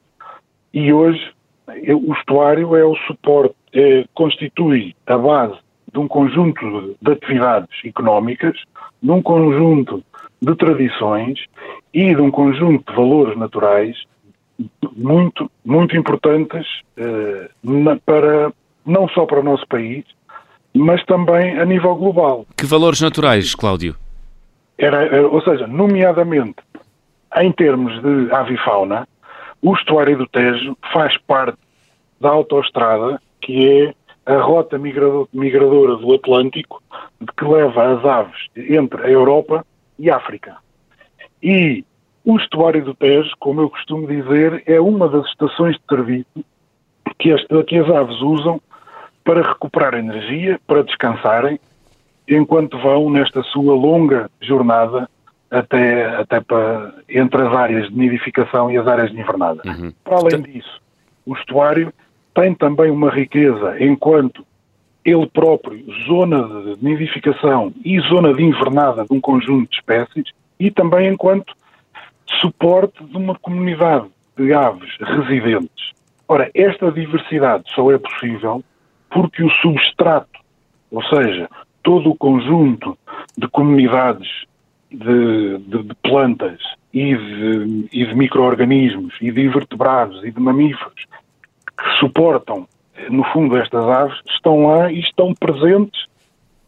[0.73, 1.31] e hoje
[1.67, 5.57] o estuário é o suporte, é, constitui a base
[5.91, 8.55] de um conjunto de atividades económicas,
[9.01, 10.03] de um conjunto
[10.41, 11.45] de tradições
[11.93, 13.97] e de um conjunto de valores naturais
[14.95, 16.65] muito, muito importantes
[16.97, 18.51] eh, na, para,
[18.85, 20.03] não só para o nosso país,
[20.73, 22.45] mas também a nível global.
[22.55, 23.95] Que valores naturais, Cláudio?
[24.77, 26.57] Era, era, ou seja, nomeadamente
[27.37, 29.07] em termos de avifauna,
[29.61, 31.57] o estuário do Tejo faz parte
[32.19, 33.93] da autoestrada, que é
[34.25, 36.81] a rota migradora do Atlântico,
[37.37, 39.65] que leva as aves entre a Europa
[39.97, 40.57] e a África.
[41.41, 41.83] E
[42.23, 46.45] o estuário do Tejo, como eu costumo dizer, é uma das estações de serviço
[47.17, 48.61] que que as aves usam
[49.23, 51.59] para recuperar energia, para descansarem,
[52.27, 55.09] enquanto vão nesta sua longa jornada
[55.49, 59.61] até, até para, entre as áreas de nidificação e as áreas de invernada.
[59.65, 59.91] Uhum.
[60.03, 60.81] Para além disso,
[61.25, 61.93] o estuário
[62.33, 64.45] tem também uma riqueza enquanto
[65.03, 70.69] ele próprio, zona de nidificação e zona de invernada de um conjunto de espécies, e
[70.69, 71.53] também enquanto
[72.39, 74.07] suporte de uma comunidade
[74.37, 75.91] de aves residentes.
[76.27, 78.63] Ora, esta diversidade só é possível
[79.09, 80.39] porque o substrato,
[80.91, 81.49] ou seja,
[81.81, 82.97] todo o conjunto
[83.37, 84.45] de comunidades
[84.91, 86.59] de, de, de plantas
[86.93, 91.05] e de, e de micro-organismos e de invertebrados e de mamíferos
[91.77, 92.67] que suportam,
[93.09, 96.05] no fundo, estas aves, estão lá e estão presentes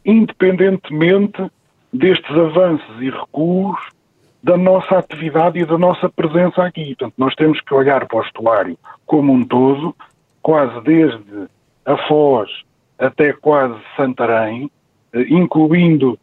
[0.06, 1.52] independentemente
[1.92, 3.80] destes avanços e recuos
[4.44, 6.96] da nossa atividade e da nossa presença aqui.
[6.96, 9.96] Portanto, nós temos que olhar para o estuário como um todo,
[10.42, 11.48] quase desde
[11.86, 12.50] a Foz
[12.98, 14.70] até quase Santarém,
[15.14, 16.18] eh, incluindo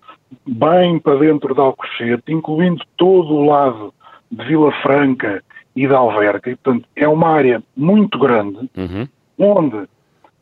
[0.46, 3.94] bem para dentro de Alcochete, incluindo todo o lado
[4.30, 5.42] de Vila Franca
[5.74, 6.50] e da Alverca.
[6.50, 9.08] E, portanto, é uma área muito grande, uhum.
[9.38, 9.88] onde,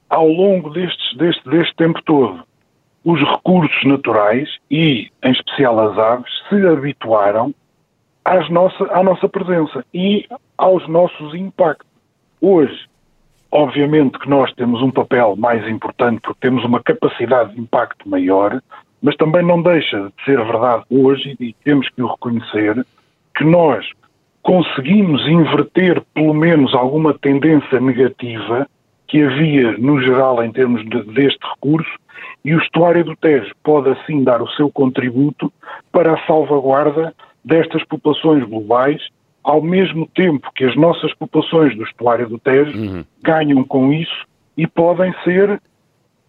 [0.09, 2.43] ao longo destes, deste, deste tempo todo,
[3.05, 7.55] os recursos naturais, e em especial as aves, se habituaram
[8.25, 10.27] às nossa, à nossa presença e
[10.59, 11.87] aos nossos impactos.
[12.41, 12.87] Hoje,
[13.53, 18.61] obviamente que nós temos um papel mais importante porque temos uma capacidade de impacto maior,
[19.07, 22.85] mas também não deixa de ser verdade hoje, e temos que o reconhecer,
[23.37, 23.89] que nós
[24.43, 28.67] conseguimos inverter pelo menos alguma tendência negativa
[29.07, 31.89] que havia no geral em termos de, deste recurso
[32.45, 35.53] e o estuário do Tejo pode assim dar o seu contributo
[35.93, 37.15] para a salvaguarda
[37.45, 39.01] destas populações globais
[39.45, 43.05] ao mesmo tempo que as nossas populações do estuário do Tejo uhum.
[43.23, 45.61] ganham com isso e podem ser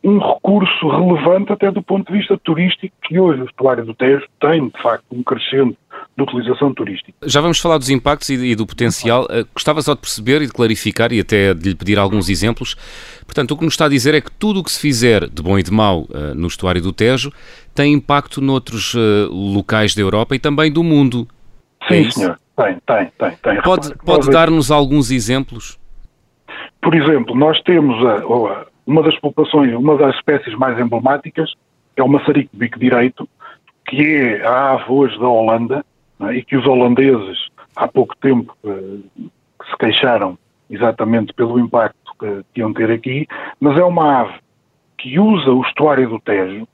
[0.08, 4.26] um recurso relevante até do ponto de vista turístico, que hoje o estuário do Tejo
[4.40, 5.78] tem, de facto, um crescente
[6.16, 7.14] de utilização turística.
[7.26, 9.26] Já vamos falar dos impactos e, do potencial.
[9.26, 12.76] Uh, gostava só de perceber e de clarificar e até de lhe pedir alguns exemplos.
[13.26, 15.44] Portanto, o que nos está a dizer é que tudo o que se fizer de
[15.44, 17.30] bom e de mau uh, no estuário do Tejo
[17.76, 21.28] tem impacto noutros uh, locais da Europa e também do mundo.
[21.90, 22.40] Sim, é senhor.
[22.56, 23.38] Tem, tem, tem.
[23.44, 23.62] tem.
[23.62, 25.78] Pode, pode dar-nos alguns exemplos?
[26.82, 31.54] Por exemplo, nós temos a, uma das populações, uma das espécies mais emblemáticas
[31.96, 33.28] é o maçarico de bico direito,
[33.86, 35.86] que é a ave hoje da Holanda,
[36.22, 36.36] é?
[36.36, 39.24] e que os holandeses há pouco tempo eh,
[39.70, 40.38] se queixaram
[40.70, 43.28] exatamente pelo impacto que, que iam ter aqui,
[43.60, 44.36] mas é uma ave
[44.98, 46.68] que usa o estuário do Tejo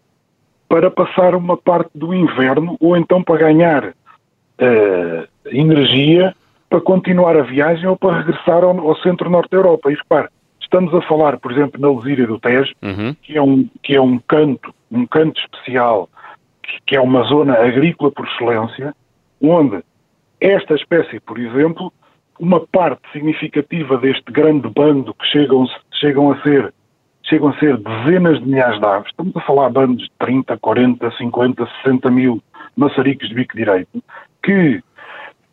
[0.70, 6.34] para passar uma parte do inverno ou então para ganhar uh, energia
[6.70, 9.92] para continuar a viagem ou para regressar ao, ao centro-norte da Europa.
[9.92, 10.30] E repare,
[10.74, 13.16] estamos a falar, por exemplo, na Lesíria do Tejo, uhum.
[13.22, 16.10] que, é um, que é um canto, um canto especial,
[16.64, 18.96] que, que é uma zona agrícola por excelência,
[19.40, 19.84] onde
[20.42, 21.94] esta espécie, por exemplo,
[22.40, 26.74] uma parte significativa deste grande bando que chegam, chegam a ser
[27.26, 30.58] chegam a ser dezenas de milhares de aves, estamos a falar de bandos de 30,
[30.58, 32.44] 40, 50, 60 mil
[32.76, 34.04] maçaricos de bico direito,
[34.44, 34.84] que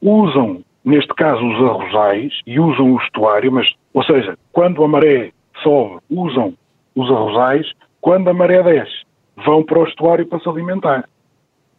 [0.03, 5.33] usam neste caso os arrozais, e usam o estuário, mas, ou seja, quando a maré
[5.63, 6.55] sobe, usam
[6.95, 7.67] os arrozais,
[8.01, 9.05] quando a maré desce,
[9.45, 11.09] vão para o estuário para se alimentar.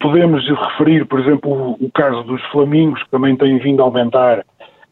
[0.00, 4.44] Podemos referir, por exemplo, o, o caso dos flamingos, que também têm vindo a aumentar,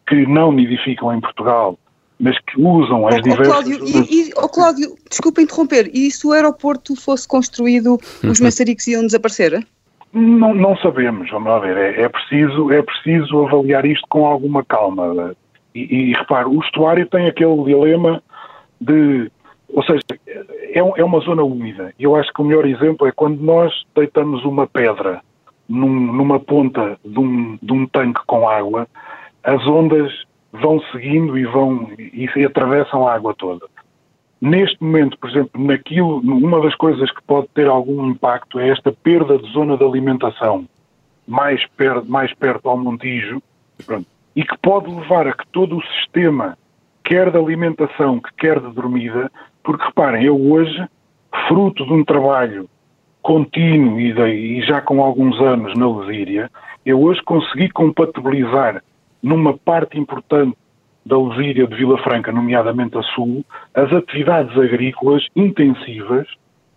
[0.06, 1.78] que não nidificam em Portugal,
[2.18, 3.48] mas que usam as oh, diversas...
[3.48, 8.86] Cláudio, e, e, oh, Cláudio, desculpa interromper, e se o aeroporto fosse construído, os maçaricos
[8.86, 9.66] iam desaparecer?
[10.12, 11.76] Não, não sabemos, vamos lá ver.
[11.76, 15.34] É, é, preciso, é preciso avaliar isto com alguma calma.
[15.74, 18.22] E, e repare, o estuário tem aquele dilema
[18.80, 19.30] de.
[19.72, 21.94] Ou seja, é, é uma zona úmida.
[21.98, 25.20] Eu acho que o melhor exemplo é quando nós deitamos uma pedra
[25.68, 28.88] num, numa ponta de um, de um tanque com água,
[29.44, 30.12] as ondas
[30.52, 33.66] vão seguindo e vão e, e atravessam a água toda.
[34.40, 38.90] Neste momento, por exemplo, naquilo, uma das coisas que pode ter algum impacto é esta
[38.90, 40.66] perda de zona de alimentação
[41.26, 43.40] mais perto, mais perto ao Montijo,
[43.86, 44.06] pronto,
[44.40, 46.56] e que pode levar a que todo o sistema,
[47.04, 49.30] quer de alimentação, que quer de dormida,
[49.62, 50.82] porque reparem, eu hoje,
[51.46, 52.66] fruto de um trabalho
[53.20, 56.50] contínuo e, de, e já com alguns anos na Lesíria,
[56.86, 58.82] eu hoje consegui compatibilizar
[59.22, 60.56] numa parte importante
[61.04, 66.26] da Lesíria de Vila Franca, nomeadamente a sul, as atividades agrícolas intensivas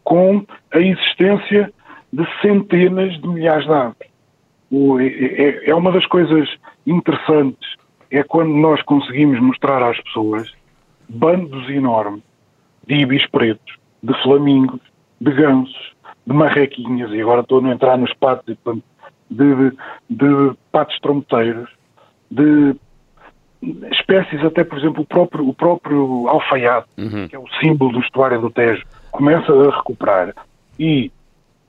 [0.03, 1.71] com a existência
[2.11, 4.12] de centenas de milhares de aves.
[4.99, 6.49] É, é, é uma das coisas
[6.87, 7.75] interessantes,
[8.09, 10.51] é quando nós conseguimos mostrar às pessoas
[11.07, 12.23] bandos enormes
[12.87, 14.81] de ibis pretos, de flamingos,
[15.21, 15.93] de gansos,
[16.25, 18.55] de marrequinhas, e agora estou a entrar nos patos,
[19.29, 19.77] de, de,
[20.09, 21.69] de patos trombeteiros,
[22.31, 22.75] de
[23.91, 27.27] espécies, até por exemplo o próprio, o próprio alfaiate, uhum.
[27.27, 30.33] que é o símbolo do estuário do Tejo, começa a recuperar.
[30.77, 31.11] E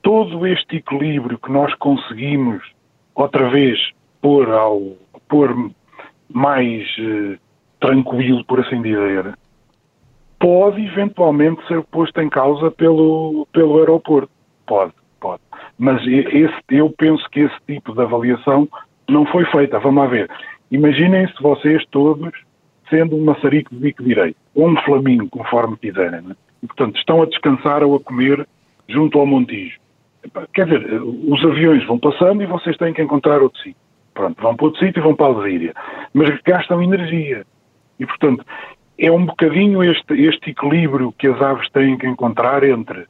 [0.03, 2.74] todo este equilíbrio que nós conseguimos
[3.15, 3.79] outra vez
[4.21, 4.97] pôr, ao,
[5.29, 5.71] pôr
[6.33, 7.39] mais eh,
[7.81, 9.35] tranquilo, por assim dizer,
[10.39, 14.31] pode eventualmente ser posto em causa pelo, pelo aeroporto.
[14.67, 15.43] Pode, pode.
[15.79, 18.69] Mas esse, eu penso que esse tipo de avaliação
[19.09, 19.79] não foi feita.
[19.79, 20.31] Vamos lá ver.
[20.71, 22.33] Imaginem-se vocês todos
[22.91, 26.21] sendo um maçarico de bico direito, ou um flamingo, conforme quiserem.
[26.21, 26.37] Né?
[26.63, 28.47] E, portanto, estão a descansar ou a comer
[28.89, 29.79] junto ao Montijo.
[30.53, 33.77] Quer dizer, os aviões vão passando e vocês têm que encontrar outro sítio.
[34.13, 35.75] Pronto, vão para outro sítio e vão para a Lesíria.
[36.13, 37.45] Mas gastam energia.
[37.99, 38.45] E, portanto,
[38.99, 43.07] é um bocadinho este, este equilíbrio que as aves têm que encontrar entre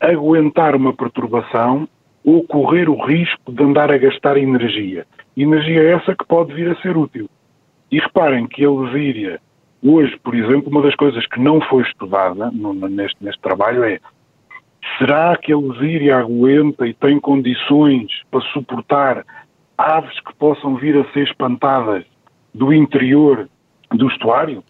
[0.00, 1.88] aguentar uma perturbação
[2.24, 5.06] ou correr o risco de andar a gastar energia.
[5.36, 7.28] Energia essa que pode vir a ser útil.
[7.90, 9.40] E reparem que a lesíria,
[9.82, 13.98] hoje, por exemplo, uma das coisas que não foi estudada no, neste, neste trabalho é
[14.98, 19.24] será que a lesíria aguenta e tem condições para suportar
[19.76, 22.04] aves que possam vir a ser espantadas
[22.52, 23.48] do interior
[23.90, 24.62] do estuário?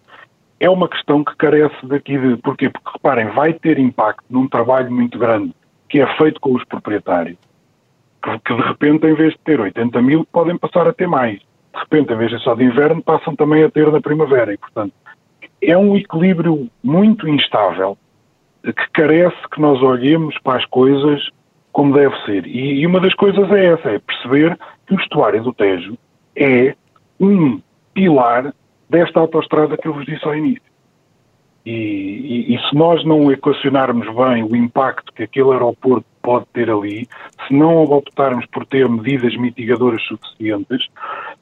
[0.61, 2.37] É uma questão que carece daqui de.
[2.39, 2.69] Porquê?
[2.69, 5.55] Porque, reparem, vai ter impacto num trabalho muito grande
[5.89, 7.39] que é feito com os proprietários
[8.45, 11.39] que de repente, em vez de ter 80 mil, podem passar a ter mais.
[11.39, 14.53] De repente, em vez de só de inverno, passam também a ter na primavera.
[14.53, 14.93] E, portanto,
[15.63, 17.97] é um equilíbrio muito instável
[18.63, 21.29] que carece que nós olhemos para as coisas
[21.73, 22.47] como deve ser.
[22.47, 25.97] E, e uma das coisas é essa, é perceber que o estuário do Tejo
[26.35, 26.75] é
[27.21, 27.61] um
[27.95, 28.53] pilar
[28.89, 30.69] desta autoestrada que eu vos disse ao início.
[31.65, 36.71] E, e, e, se nós não equacionarmos bem o impacto que aquele aeroporto pode ter
[36.71, 37.07] ali,
[37.47, 40.89] se não optarmos por ter medidas mitigadoras suficientes,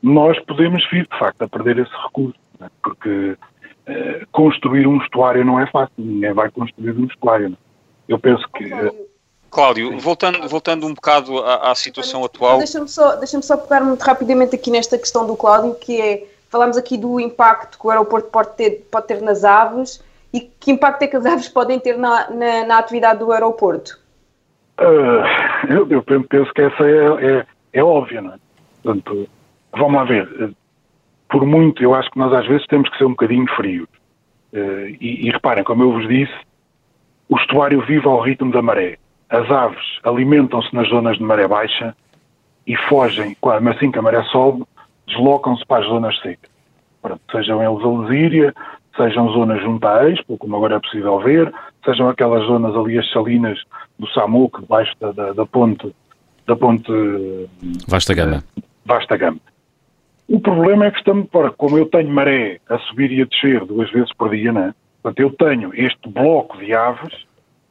[0.02, 2.38] nós podemos vir, de facto, a perder esse recurso.
[2.58, 2.68] Né?
[2.82, 3.36] Porque
[3.88, 7.50] uh, construir um estuário não é fácil, ninguém vai construir um estuário.
[7.50, 7.56] Né?
[8.08, 8.72] Eu penso que.
[8.72, 9.06] Uh,
[9.50, 12.58] Cláudio, voltando, voltando um bocado à, à situação atual.
[12.58, 16.26] Deixa-me só, deixa só pegar muito rapidamente aqui nesta questão do Cláudio, que é.
[16.48, 20.70] Falamos aqui do impacto que o aeroporto pode ter, pode ter nas aves e que
[20.70, 23.98] impacto é que as aves podem ter na, na, na atividade do aeroporto?
[24.78, 28.38] Uh, eu, eu, penso que essa é, é, é óbvia, não é?
[28.82, 29.28] Portanto,
[29.72, 30.54] vamos lá ver.
[31.36, 33.86] Por muito, eu acho que nós às vezes temos que ser um bocadinho frios.
[34.54, 36.32] Uh, e, e reparem, como eu vos disse,
[37.28, 38.96] o estuário vive ao ritmo da maré.
[39.28, 41.94] As aves alimentam-se nas zonas de maré baixa
[42.66, 44.64] e fogem, quando assim que a maré sobe,
[45.06, 46.50] deslocam-se para as zonas secas.
[47.02, 48.54] Pronto, sejam eles a lesíria,
[48.96, 51.52] sejam zonas junto à Expo, como agora é possível ver,
[51.84, 53.62] sejam aquelas zonas ali, as salinas
[53.98, 55.94] do Samuco, debaixo da, da, da ponte,
[56.46, 56.90] da ponte...
[57.86, 58.42] Vasta Gama.
[58.86, 59.38] Vasta Gama.
[60.28, 63.64] O problema é que estamos, para, como eu tenho maré a subir e a descer
[63.64, 64.74] duas vezes por dia, né?
[65.02, 67.26] portanto eu tenho este bloco de aves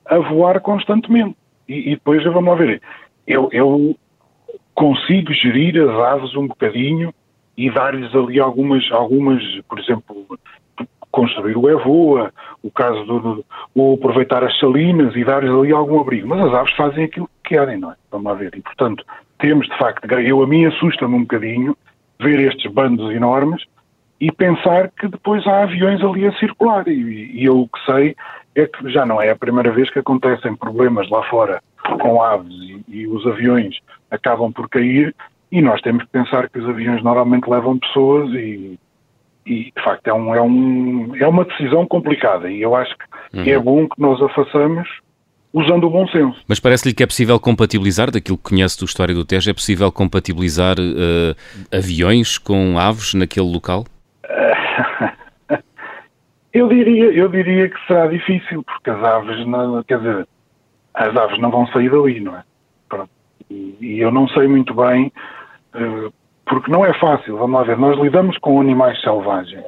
[0.05, 1.35] a voar constantemente.
[1.67, 2.81] E, e depois, vamos lá ver,
[3.27, 3.95] eu, eu
[4.73, 7.13] consigo gerir as aves um bocadinho
[7.57, 10.25] e dar-lhes ali algumas, algumas, por exemplo,
[11.11, 16.27] construir o EVOA, o caso do, ou aproveitar as salinas e dar-lhes ali algum abrigo.
[16.27, 17.95] Mas as aves fazem aquilo que querem, não é?
[18.11, 18.53] Vamos lá ver.
[18.55, 19.03] E, portanto,
[19.39, 21.75] temos de facto, eu a mim assusta-me um bocadinho
[22.19, 23.63] ver estes bandos enormes
[24.19, 26.87] e pensar que depois há aviões ali a circular.
[26.87, 28.15] E, e eu o que sei
[28.55, 31.61] é que já não é a primeira vez que acontecem problemas lá fora
[32.01, 35.13] com aves e, e os aviões acabam por cair
[35.51, 38.79] e nós temos que pensar que os aviões normalmente levam pessoas e
[39.45, 43.37] e de facto é, um, é, um, é uma decisão complicada e eu acho que
[43.37, 43.45] uhum.
[43.45, 44.89] é bom que nós a façamos
[45.55, 46.37] usando o bom senso.
[46.49, 49.89] Mas parece-lhe que é possível compatibilizar, daquilo que conhece do História do Tejo, é possível
[49.89, 51.33] compatibilizar uh,
[51.75, 53.85] aviões com aves naquele local?
[56.53, 60.27] eu, diria, eu diria que será difícil, porque as aves, não, quer dizer,
[60.93, 62.43] as aves não vão sair dali, não é?
[63.49, 65.11] E, e eu não sei muito bem
[65.75, 66.11] uh,
[66.45, 69.63] porque não é fácil, vamos lá ver, nós lidamos com animais selvagens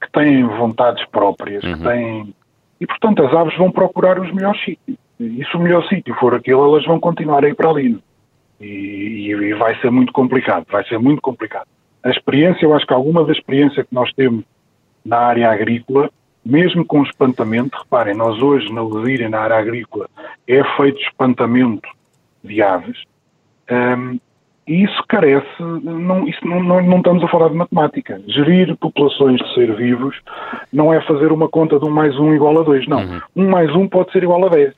[0.00, 1.74] que têm vontades próprias, uhum.
[1.74, 2.34] que têm.
[2.80, 4.96] E portanto as aves vão procurar os melhores sítios.
[5.20, 7.98] E se o melhor sítio for aquele, elas vão continuar a ir para ali.
[8.60, 11.66] E, e, e, vai ser muito complicado, vai ser muito complicado.
[12.02, 14.44] A experiência, eu acho que alguma da experiência que nós temos
[15.04, 16.10] na área agrícola,
[16.44, 20.08] mesmo com espantamento, reparem, nós hoje na Lesíria, na área agrícola,
[20.46, 21.88] é feito espantamento
[22.42, 23.02] de aves.
[23.70, 24.18] Um,
[24.66, 28.20] e isso carece, não, isso não, não, não, estamos a falar de matemática.
[28.26, 30.20] Gerir populações de ser vivos
[30.70, 32.98] não é fazer uma conta de um mais um igual a dois, não.
[32.98, 33.20] Uhum.
[33.34, 34.74] Um mais um pode ser igual a dez.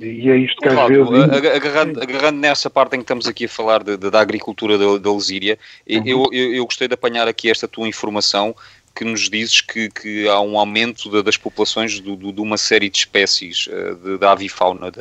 [0.00, 1.08] E é isto que às vezes.
[1.54, 4.98] Agarrando, agarrando, nessa parte em que estamos aqui a falar de, de, da agricultura da,
[4.98, 6.02] da Lesíria, uhum.
[6.04, 8.54] eu, eu, eu, gostei de apanhar aqui esta tua informação
[8.94, 12.56] que nos dizes que, que há um aumento de, das populações do, do, de uma
[12.56, 13.68] série de espécies
[14.02, 14.92] de, da avifauna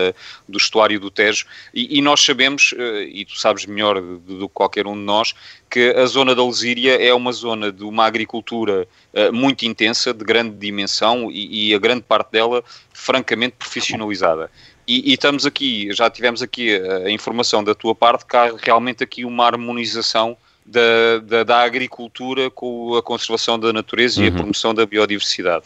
[0.50, 4.54] do estuário do Tejo e, e nós sabemos, uh, e tu sabes melhor do que
[4.54, 5.36] qualquer um de nós,
[5.70, 10.26] que a zona da Lesíria é uma zona de uma agricultura uh, muito intensa, de
[10.26, 14.50] grande dimensão e, e, a grande parte dela francamente profissionalizada.
[14.88, 18.54] E, e, estamos aqui, já tivemos aqui a, a informação da tua parte que há
[18.62, 24.26] realmente aqui uma harmonização da, da, da, agricultura com a conservação da natureza uhum.
[24.26, 24.38] e a uhum.
[24.38, 25.66] promoção da biodiversidade.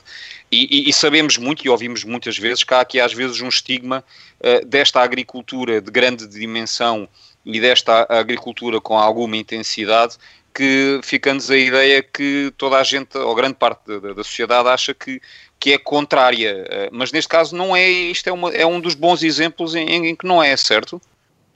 [0.52, 3.48] E, e, e, sabemos muito e ouvimos muitas vezes que há aqui às vezes um
[3.48, 4.04] estigma
[4.40, 7.08] uh, desta agricultura de grande dimensão
[7.46, 10.18] e desta agricultura com alguma intensidade
[10.58, 14.92] que fica-nos a ideia que toda a gente, ou grande parte da, da sociedade, acha
[14.92, 15.22] que,
[15.60, 16.66] que é contrária.
[16.66, 20.08] Uh, mas neste caso não é, isto é, uma, é um dos bons exemplos em,
[20.08, 21.00] em, que não é, certo?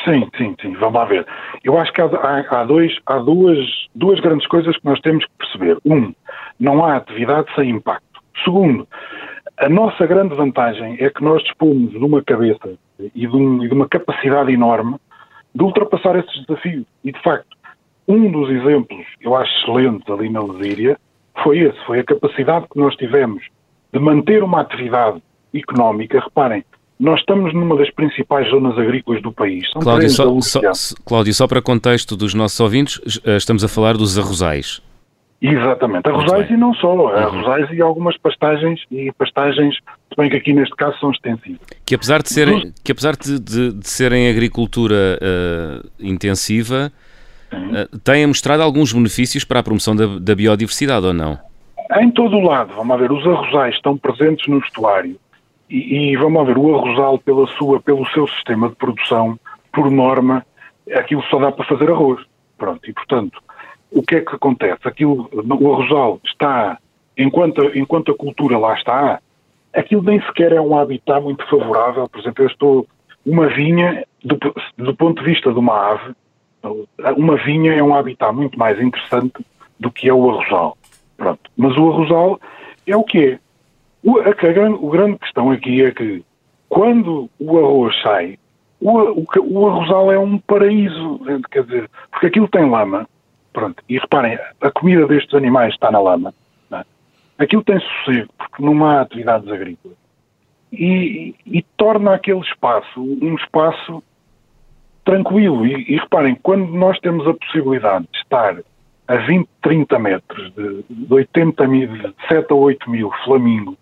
[0.04, 1.26] Sim, sim, sim, vamos lá ver.
[1.64, 2.06] Eu acho que há,
[2.50, 3.60] há, dois, há duas,
[3.94, 5.78] duas grandes coisas que nós temos que perceber.
[5.86, 6.14] Um,
[6.60, 8.20] não há atividade sem impacto.
[8.44, 8.88] Segundo,
[9.58, 13.68] a nossa grande vantagem é que nós dispomos de uma cabeça e de, um, e
[13.68, 14.96] de uma capacidade enorme
[15.54, 16.86] de ultrapassar esses desafios.
[17.04, 17.56] E, de facto,
[18.08, 20.98] um dos exemplos, eu acho excelentes ali na Lesíria,
[21.44, 23.44] foi esse, foi a capacidade que nós tivemos
[23.94, 25.22] de manter uma atividade
[25.54, 26.20] económica.
[26.20, 26.64] Reparem,
[27.00, 29.70] nós estamos numa das principais zonas agrícolas do país.
[29.72, 33.98] São Cláudio, só, só, Cláudio, só para contexto dos nossos ouvintes, eh, estamos a falar
[33.98, 34.82] dos arrozais.
[35.42, 37.08] Exatamente, arrozais e não só, uhum.
[37.08, 41.60] arrozais e algumas pastagens, e pastagens, se bem que aqui neste caso são extensivas.
[41.84, 46.94] Que apesar de serem, que apesar de, de, de serem agricultura uh, intensiva,
[47.52, 51.40] uh, têm mostrado alguns benefícios para a promoção da, da biodiversidade ou não?
[52.00, 55.20] Em todo o lado, vamos ver, os arrozais estão presentes no estuário
[55.70, 59.38] e, e, vamos ver, o arrozal pela sua, pelo seu sistema de produção,
[59.74, 60.46] por norma,
[60.94, 62.22] aquilo só dá para fazer arroz.
[62.58, 63.42] Pronto, e portanto,
[63.92, 64.88] o que é que acontece?
[64.88, 66.78] Aquilo, o arrozal está,
[67.18, 69.20] enquanto, enquanto a cultura lá está,
[69.74, 72.08] aquilo nem sequer é um habitat muito favorável.
[72.08, 72.88] Por exemplo, eu estou,
[73.26, 74.38] uma vinha, do,
[74.78, 76.14] do ponto de vista de uma ave,
[77.18, 79.46] uma vinha é um habitat muito mais interessante
[79.78, 80.78] do que é o arrozal.
[81.22, 81.52] Pronto.
[81.56, 82.42] Mas o arrozal
[82.88, 83.40] é o que é.
[84.04, 86.26] O, a, a, a grande questão aqui é que
[86.68, 88.40] quando o arroz sai,
[88.80, 93.08] o, o, o arrozal é um paraíso, quer dizer, porque aquilo tem lama,
[93.54, 96.34] pronto, e reparem, a comida destes animais está na lama,
[96.72, 96.84] é?
[97.38, 99.98] aquilo tem sossego, porque não há atividades agrícolas,
[100.74, 104.02] e, e, torna aquele espaço um espaço
[105.06, 108.64] tranquilo, e, e, reparem, quando nós temos a possibilidade de estar
[109.12, 113.76] a 20, 30 metros, de, de 80 mil, de 7 a 8 mil flamingos,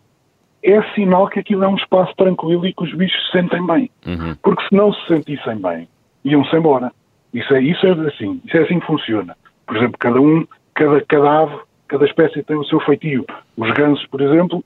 [0.63, 3.91] é sinal que aquilo é um espaço tranquilo e que os bichos se sentem bem.
[4.07, 4.35] Uhum.
[4.41, 5.87] Porque se não se sentissem bem,
[6.25, 6.91] iam-se embora.
[7.31, 9.37] Isso é, isso é assim, isso é assim que funciona.
[9.67, 13.23] Por exemplo, cada um, cada, cada ave, cada espécie tem o seu feitio.
[13.55, 14.65] Os gansos, por exemplo,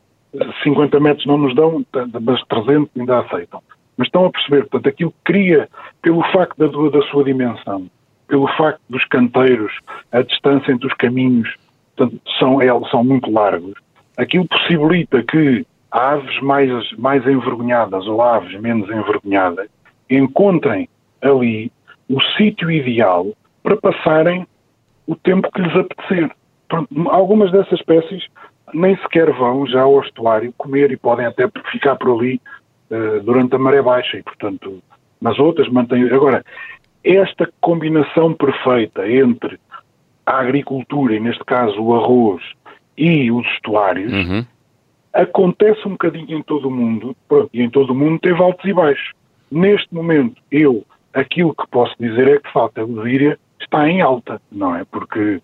[0.63, 1.85] 50 metros não nos dão,
[2.21, 3.61] mas 300 ainda aceitam.
[3.97, 5.67] Mas estão a perceber, portanto, aquilo cria,
[6.01, 7.87] pelo facto da, da sua dimensão,
[8.27, 9.73] pelo facto dos canteiros,
[10.11, 11.53] a distância entre os caminhos
[11.95, 13.73] portanto, são, é, são muito largos,
[14.17, 19.69] aquilo possibilita que aves mais, mais envergonhadas ou aves menos envergonhadas
[20.09, 20.89] encontrem
[21.21, 21.71] ali
[22.09, 23.27] o sítio ideal
[23.61, 24.45] para passarem
[25.07, 26.31] o tempo que lhes apetecer.
[26.67, 28.25] Pronto, algumas dessas espécies
[28.73, 32.41] nem sequer vão já ao estuário comer e podem até ficar por ali
[32.89, 34.81] uh, durante a maré baixa e, portanto,
[35.21, 36.03] mas outras mantêm.
[36.11, 36.43] Agora,
[37.03, 39.59] esta combinação perfeita entre
[40.25, 42.41] a agricultura, e neste caso o arroz,
[42.97, 44.45] e os estuários, uhum
[45.13, 48.65] acontece um bocadinho em todo o mundo, pronto, e em todo o mundo teve altos
[48.65, 49.11] e baixos.
[49.51, 50.83] Neste momento, eu,
[51.13, 54.83] aquilo que posso dizer é que de facto a Lesíria está em alta, não é?
[54.85, 55.39] Porque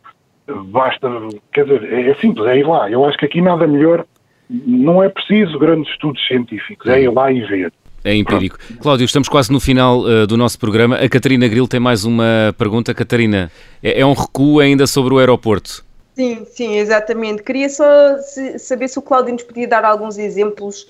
[0.66, 1.08] basta,
[1.54, 2.90] quer dizer, é, é simples, é ir lá.
[2.90, 4.06] Eu acho que aqui nada melhor,
[4.50, 7.72] não é preciso grandes estudos científicos, é ir lá e ver.
[8.04, 8.58] É empírico.
[8.58, 8.82] Pronto.
[8.82, 10.96] Cláudio, estamos quase no final uh, do nosso programa.
[10.98, 12.94] A Catarina Gril tem mais uma pergunta.
[12.94, 13.52] Catarina,
[13.84, 15.84] é, é um recuo ainda sobre o aeroporto?
[16.16, 17.44] Sim, sim, exatamente.
[17.44, 17.86] Queria só
[18.58, 20.88] saber se o Cláudio nos podia dar alguns exemplos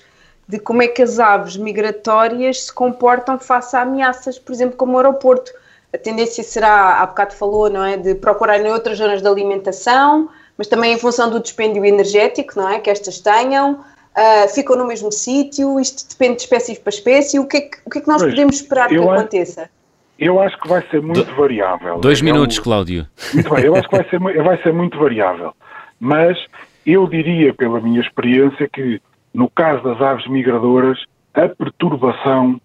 [0.48, 4.94] de como é que as aves migratórias se comportam face a ameaças, por exemplo, como
[4.94, 5.52] o aeroporto.
[5.92, 10.28] A tendência será, há bocado falou, não é, de procurar em outras zonas de alimentação,
[10.58, 13.80] mas também em função do dispêndio energético, não é, que estas tenham,
[14.16, 17.78] uh, ficam no mesmo sítio, isto depende de espécie para espécie, o que é que,
[17.84, 19.70] o que, é que nós pois, podemos esperar que aconteça?
[20.18, 21.98] Eu acho que vai ser muito Do, variável.
[21.98, 23.06] Dois é minutos, Cláudio.
[23.32, 25.54] Muito bem, eu acho que vai ser, vai ser muito variável.
[25.98, 26.36] Mas
[26.84, 29.00] eu diria, pela minha experiência, que
[29.32, 30.98] no caso das aves migradoras,
[31.34, 32.60] a perturbação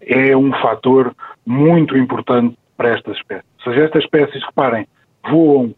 [0.00, 1.14] é um fator
[1.46, 3.44] muito importante para estas espécies.
[3.58, 4.86] Ou seja, estas espécies, reparem,
[5.30, 5.74] voam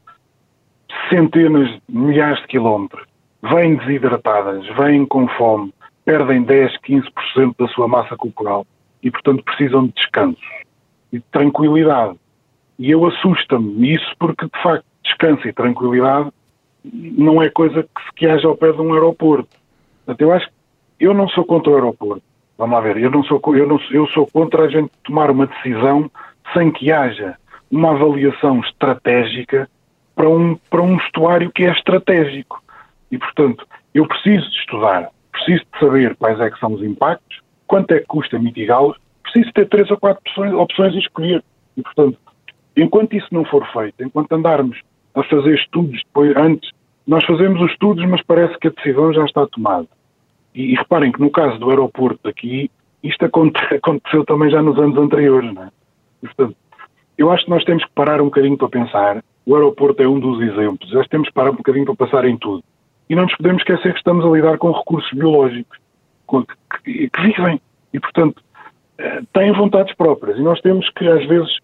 [1.09, 3.05] centenas, milhares de quilómetros,
[3.43, 5.73] vêm desidratadas, vêm com fome,
[6.05, 8.67] perdem 10, 15% da sua massa corporal
[9.03, 10.41] e, portanto, precisam de descanso
[11.13, 12.17] e de tranquilidade.
[12.79, 16.31] E eu assusta-me isso porque, de facto, descanso e tranquilidade
[16.85, 19.57] não é coisa que se que haja ao pé de um aeroporto.
[20.05, 20.53] Portanto, eu acho que
[21.01, 22.23] eu não sou contra o aeroporto.
[22.59, 25.47] Vamos lá ver, eu não sou, eu não, eu sou contra a gente tomar uma
[25.47, 26.11] decisão
[26.53, 27.37] sem que haja
[27.71, 29.69] uma avaliação estratégica
[30.15, 32.62] para um, para um estuário que é estratégico.
[33.13, 37.41] E, portanto, eu preciso de estudar, preciso de saber quais é que são os impactos,
[37.67, 38.97] quanto é que custa mitigá-los
[39.33, 41.43] preciso ter três ou quatro opções, opções a escolher.
[41.77, 42.19] E, portanto,
[42.77, 44.79] enquanto isso não for feito, enquanto andarmos
[45.15, 46.71] a fazer estudos depois, antes,
[47.07, 49.89] nós fazemos os estudos, mas parece que a decisão já está tomada.
[50.55, 52.71] E, e reparem que no caso do aeroporto aqui,
[53.03, 55.69] isto aconteceu também já nos anos anteriores, não é?
[56.23, 56.57] E, portanto,
[57.19, 59.25] eu acho que nós temos que parar um bocadinho para pensar.
[59.45, 60.93] O aeroporto é um dos exemplos.
[60.93, 62.63] Nós temos que parar um bocadinho para passar em tudo.
[63.13, 65.77] E não nos podemos esquecer que estamos a lidar com recursos biológicos
[66.83, 67.61] que, que vivem.
[67.93, 68.43] E, portanto,
[69.35, 71.59] têm vontades próprias e nós temos que, às vezes,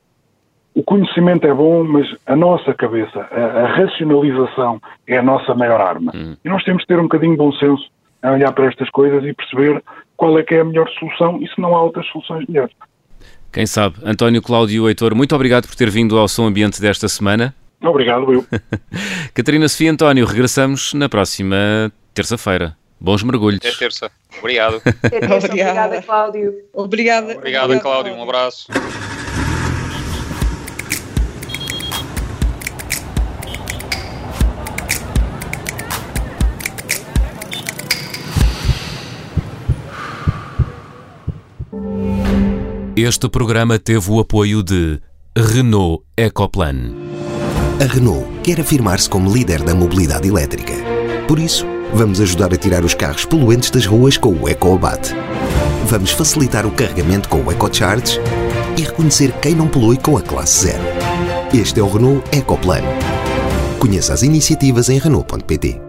[0.74, 5.80] o conhecimento é bom, mas a nossa cabeça, a, a racionalização é a nossa maior
[5.80, 6.12] arma.
[6.14, 6.36] Hum.
[6.44, 7.88] E nós temos que ter um bocadinho de bom senso
[8.22, 9.82] a olhar para estas coisas e perceber
[10.18, 12.74] qual é que é a melhor solução e se não há outras soluções melhores.
[13.50, 13.96] Quem sabe?
[14.04, 17.54] António Cláudio Heitor, muito obrigado por ter vindo ao Som Ambiente desta semana.
[17.82, 18.46] Obrigado, eu.
[19.32, 22.76] Catarina Sofia António, regressamos na próxima terça-feira.
[23.00, 23.60] Bons mergulhos.
[23.64, 24.10] Até terça.
[24.38, 24.82] Obrigado.
[25.06, 25.38] Obrigada.
[25.38, 26.54] Obrigada, Cláudio.
[26.72, 27.36] Obrigada.
[27.36, 28.14] Obrigado, Cláudio.
[28.14, 28.66] Um abraço.
[42.96, 45.00] Este programa teve o apoio de
[45.36, 47.27] Renault Ecoplan.
[47.80, 50.74] A Renault quer afirmar-se como líder da mobilidade elétrica.
[51.28, 51.64] Por isso,
[51.94, 55.14] vamos ajudar a tirar os carros poluentes das ruas com o EcoAbate.
[55.86, 58.18] Vamos facilitar o carregamento com o EcoCharge
[58.76, 60.82] e reconhecer quem não polui com a classe zero.
[61.54, 62.82] Este é o Renault Ecoplan.
[63.78, 65.87] Conheça as iniciativas em Renault.pt.